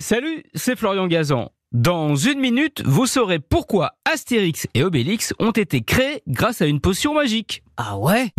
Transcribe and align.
Salut, 0.00 0.44
c'est 0.54 0.78
Florian 0.78 1.08
Gazan. 1.08 1.50
Dans 1.72 2.14
une 2.14 2.38
minute, 2.38 2.82
vous 2.86 3.06
saurez 3.06 3.40
pourquoi 3.40 3.94
Astérix 4.04 4.68
et 4.74 4.84
Obélix 4.84 5.34
ont 5.40 5.50
été 5.50 5.80
créés 5.80 6.22
grâce 6.28 6.62
à 6.62 6.66
une 6.66 6.78
potion 6.80 7.14
magique. 7.14 7.64
Ah 7.76 7.98
ouais? 7.98 8.32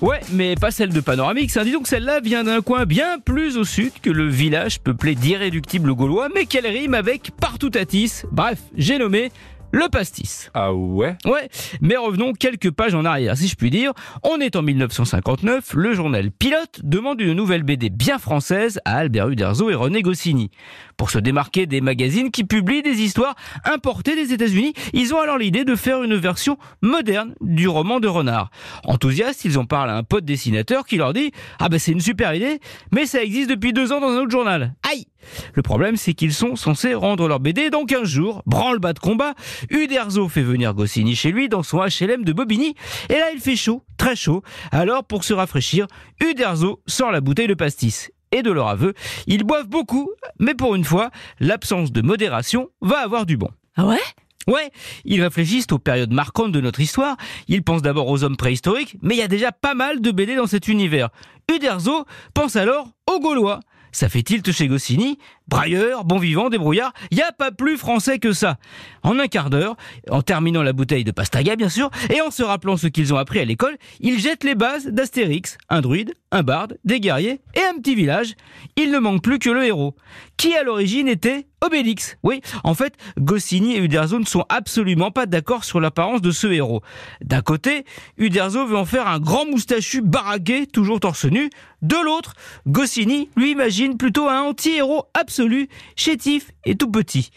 Ouais, 0.00 0.20
mais 0.32 0.54
pas 0.54 0.70
celle 0.70 0.88
de 0.88 1.00
Panoramix. 1.00 1.54
Hein. 1.58 1.64
Dis 1.64 1.72
donc, 1.72 1.86
celle-là 1.86 2.20
vient 2.20 2.44
d'un 2.44 2.62
coin 2.62 2.86
bien 2.86 3.18
plus 3.18 3.58
au 3.58 3.64
sud 3.64 3.92
que 4.00 4.08
le 4.08 4.26
village 4.26 4.80
peuplé 4.80 5.14
d'irréductibles 5.14 5.94
gaulois, 5.94 6.30
mais 6.34 6.46
qu'elle 6.46 6.66
rime 6.66 6.94
avec 6.94 7.24
partout 7.38 7.68
Partoutatis. 7.70 8.22
Bref, 8.32 8.58
j'ai 8.74 8.96
nommé 8.96 9.30
le 9.72 9.88
pastis. 9.88 10.50
Ah 10.54 10.72
ouais 10.74 11.16
Ouais, 11.24 11.48
mais 11.80 11.96
revenons 11.96 12.32
quelques 12.32 12.70
pages 12.70 12.94
en 12.94 13.04
arrière, 13.04 13.36
si 13.36 13.48
je 13.48 13.54
puis 13.54 13.70
dire. 13.70 13.92
On 14.22 14.38
est 14.40 14.56
en 14.56 14.62
1959, 14.62 15.74
le 15.74 15.94
journal 15.94 16.30
Pilote 16.30 16.80
demande 16.82 17.20
une 17.20 17.34
nouvelle 17.34 17.62
BD 17.62 17.90
bien 17.90 18.18
française 18.18 18.80
à 18.84 18.96
Albert 18.96 19.28
Uderzo 19.28 19.70
et 19.70 19.74
René 19.74 20.02
Goscinny. 20.02 20.50
Pour 20.96 21.10
se 21.10 21.18
démarquer 21.18 21.66
des 21.66 21.80
magazines 21.80 22.30
qui 22.30 22.44
publient 22.44 22.82
des 22.82 23.00
histoires 23.00 23.34
importées 23.64 24.14
des 24.14 24.32
États-Unis, 24.32 24.74
ils 24.92 25.14
ont 25.14 25.20
alors 25.20 25.38
l'idée 25.38 25.64
de 25.64 25.74
faire 25.76 26.02
une 26.02 26.16
version 26.16 26.58
moderne 26.82 27.34
du 27.40 27.68
roman 27.68 28.00
de 28.00 28.08
Renard. 28.08 28.50
Enthousiastes, 28.84 29.44
ils 29.44 29.58
en 29.58 29.64
parlent 29.64 29.90
à 29.90 29.96
un 29.96 30.02
pote 30.02 30.24
dessinateur 30.24 30.84
qui 30.84 30.96
leur 30.96 31.12
dit 31.12 31.32
«Ah 31.58 31.68
ben 31.68 31.78
c'est 31.78 31.92
une 31.92 32.00
super 32.00 32.34
idée, 32.34 32.60
mais 32.92 33.06
ça 33.06 33.22
existe 33.22 33.48
depuis 33.48 33.72
deux 33.72 33.92
ans 33.92 34.00
dans 34.00 34.08
un 34.08 34.18
autre 34.18 34.30
journal. 34.30 34.74
Aïe!» 34.90 35.06
Le 35.54 35.62
problème, 35.62 35.96
c'est 35.96 36.14
qu'ils 36.14 36.32
sont 36.32 36.56
censés 36.56 36.94
rendre 36.94 37.28
leur 37.28 37.40
BD 37.40 37.70
dans 37.70 37.84
15 37.84 38.04
jours. 38.04 38.42
Branle-bas 38.46 38.92
de 38.92 38.98
combat, 38.98 39.34
Uderzo 39.70 40.28
fait 40.28 40.42
venir 40.42 40.74
Goscinny 40.74 41.14
chez 41.14 41.30
lui 41.30 41.48
dans 41.48 41.62
son 41.62 41.80
HLM 41.80 42.24
de 42.24 42.32
Bobigny. 42.32 42.74
Et 43.08 43.14
là, 43.14 43.30
il 43.32 43.40
fait 43.40 43.56
chaud, 43.56 43.82
très 43.96 44.16
chaud. 44.16 44.42
Alors, 44.72 45.04
pour 45.04 45.24
se 45.24 45.32
rafraîchir, 45.32 45.86
Uderzo 46.20 46.80
sort 46.86 47.12
la 47.12 47.20
bouteille 47.20 47.48
de 47.48 47.54
pastis. 47.54 48.10
Et 48.32 48.42
de 48.42 48.52
leur 48.52 48.68
aveu, 48.68 48.94
ils 49.26 49.42
boivent 49.42 49.68
beaucoup, 49.68 50.08
mais 50.38 50.54
pour 50.54 50.76
une 50.76 50.84
fois, 50.84 51.10
l'absence 51.40 51.90
de 51.90 52.00
modération 52.00 52.68
va 52.80 52.98
avoir 53.00 53.26
du 53.26 53.36
bon. 53.36 53.50
Ah 53.76 53.86
ouais? 53.86 53.98
Ouais, 54.46 54.70
ils 55.04 55.22
réfléchissent 55.22 55.66
aux 55.70 55.78
périodes 55.78 56.12
marquantes 56.12 56.52
de 56.52 56.60
notre 56.60 56.80
histoire, 56.80 57.16
ils 57.46 57.62
pensent 57.62 57.82
d'abord 57.82 58.08
aux 58.08 58.24
hommes 58.24 58.36
préhistoriques, 58.36 58.96
mais 59.02 59.14
il 59.14 59.18
y 59.18 59.22
a 59.22 59.28
déjà 59.28 59.52
pas 59.52 59.74
mal 59.74 60.00
de 60.00 60.10
BD 60.10 60.34
dans 60.34 60.46
cet 60.46 60.66
univers. 60.68 61.10
Uderzo 61.52 62.04
pense 62.34 62.56
alors 62.56 62.88
aux 63.08 63.20
Gaulois. 63.20 63.60
Ça 63.92 64.08
fait 64.08 64.22
tilt 64.22 64.50
chez 64.52 64.68
Goscinny. 64.68 65.18
Brailleur, 65.48 66.04
bon 66.04 66.18
vivant, 66.18 66.48
débrouillard, 66.48 66.92
y 67.10 67.22
a 67.22 67.32
pas 67.32 67.50
plus 67.50 67.76
français 67.76 68.18
que 68.18 68.32
ça. 68.32 68.58
En 69.02 69.18
un 69.18 69.26
quart 69.26 69.50
d'heure, 69.50 69.76
en 70.08 70.22
terminant 70.22 70.62
la 70.62 70.72
bouteille 70.72 71.02
de 71.02 71.10
pastaga 71.10 71.56
bien 71.56 71.68
sûr, 71.68 71.90
et 72.08 72.20
en 72.20 72.30
se 72.30 72.42
rappelant 72.42 72.76
ce 72.76 72.86
qu'ils 72.86 73.12
ont 73.12 73.16
appris 73.16 73.40
à 73.40 73.44
l'école, 73.44 73.76
ils 73.98 74.20
jettent 74.20 74.44
les 74.44 74.54
bases 74.54 74.86
d'Astérix, 74.86 75.58
un 75.68 75.80
druide, 75.80 76.14
un 76.32 76.42
barde, 76.42 76.78
des 76.84 77.00
guerriers 77.00 77.40
et 77.54 77.62
un 77.62 77.78
petit 77.78 77.94
village. 77.94 78.34
Il 78.76 78.90
ne 78.90 78.98
manque 78.98 79.22
plus 79.22 79.38
que 79.38 79.50
le 79.50 79.64
héros, 79.64 79.96
qui 80.36 80.54
à 80.54 80.62
l'origine 80.62 81.08
était 81.08 81.46
Obélix. 81.60 82.16
Oui, 82.22 82.40
en 82.64 82.74
fait, 82.74 82.94
Goscinny 83.18 83.76
et 83.76 83.80
Uderzo 83.80 84.18
ne 84.18 84.24
sont 84.24 84.44
absolument 84.48 85.10
pas 85.10 85.26
d'accord 85.26 85.64
sur 85.64 85.80
l'apparence 85.80 86.22
de 86.22 86.30
ce 86.30 86.46
héros. 86.46 86.82
D'un 87.20 87.42
côté, 87.42 87.84
Uderzo 88.16 88.66
veut 88.66 88.76
en 88.76 88.86
faire 88.86 89.06
un 89.06 89.18
grand 89.18 89.44
moustachu 89.44 90.00
baraqué, 90.00 90.66
toujours 90.66 91.00
torse 91.00 91.26
nu. 91.26 91.50
De 91.82 91.96
l'autre, 92.02 92.34
Goscinny 92.66 93.28
lui 93.36 93.50
imagine 93.50 93.98
plutôt 93.98 94.28
un 94.28 94.40
anti-héros 94.40 95.04
absolu, 95.12 95.68
chétif 95.96 96.50
et 96.64 96.76
tout 96.76 96.90
petit 96.90 97.30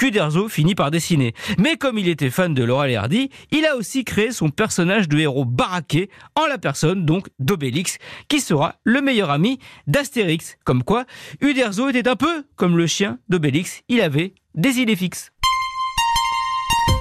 qu'Uderzo 0.00 0.48
finit 0.48 0.74
par 0.74 0.90
dessiner. 0.90 1.34
Mais 1.58 1.76
comme 1.76 1.98
il 1.98 2.08
était 2.08 2.30
fan 2.30 2.54
de 2.54 2.64
Laurel 2.64 2.96
Hardy, 2.96 3.28
il 3.50 3.66
a 3.66 3.76
aussi 3.76 4.02
créé 4.02 4.32
son 4.32 4.48
personnage 4.48 5.10
de 5.10 5.18
héros 5.18 5.44
baraqué 5.44 6.08
en 6.36 6.46
la 6.46 6.56
personne 6.56 7.04
donc 7.04 7.28
d'Obélix, 7.38 7.98
qui 8.28 8.40
sera 8.40 8.76
le 8.84 9.02
meilleur 9.02 9.28
ami 9.28 9.58
d'Astérix. 9.86 10.56
Comme 10.64 10.84
quoi, 10.84 11.04
Uderzo 11.42 11.90
était 11.90 12.08
un 12.08 12.16
peu 12.16 12.44
comme 12.56 12.78
le 12.78 12.86
chien 12.86 13.18
d'Obélix, 13.28 13.82
il 13.90 14.00
avait 14.00 14.32
des 14.54 14.78
idées 14.78 14.96
fixes. 14.96 15.32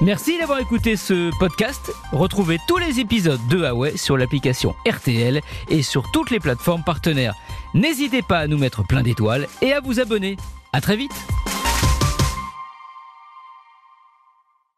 Merci 0.02 0.38
d'avoir 0.38 0.60
écouté 0.60 0.98
ce 0.98 1.32
podcast. 1.40 1.94
Retrouvez 2.12 2.58
tous 2.68 2.78
les 2.78 3.00
épisodes 3.00 3.40
de 3.50 3.60
Huawei 3.60 3.96
sur 3.96 4.18
l'application 4.18 4.76
RTL 4.86 5.40
et 5.70 5.84
sur 5.84 6.12
toutes 6.12 6.32
les 6.32 6.40
plateformes 6.42 6.84
partenaires. 6.84 7.36
N'hésitez 7.74 8.24
pas 8.24 8.40
à 8.40 8.48
nous 8.48 8.58
mettre 8.58 8.86
plein 8.86 9.04
d'étoiles 9.04 9.48
et 9.62 9.72
à 9.72 9.80
vous 9.80 10.02
abonner. 10.02 10.36
À 10.74 10.82
très 10.82 10.98
vite 10.98 11.12